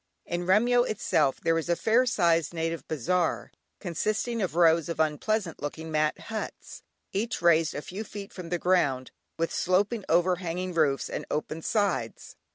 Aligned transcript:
In 0.25 0.47
Remyo 0.47 0.81
itself 0.81 1.39
there 1.41 1.59
is 1.59 1.69
a 1.69 1.75
fair 1.75 2.07
sized 2.07 2.55
native 2.55 2.87
bazaar, 2.87 3.51
consisting 3.79 4.41
of 4.41 4.55
rows 4.55 4.89
of 4.89 4.99
unpleasant 4.99 5.61
looking 5.61 5.91
mat 5.91 6.17
huts, 6.21 6.81
each 7.13 7.39
raised 7.39 7.75
a 7.75 7.83
few 7.83 8.03
feet 8.03 8.33
from 8.33 8.49
the 8.49 8.57
ground, 8.57 9.11
with 9.37 9.53
sloping 9.53 10.03
overhanging 10.09 10.73
roofs, 10.73 11.07
and 11.07 11.27
open 11.29 11.61
sides. 11.61 12.35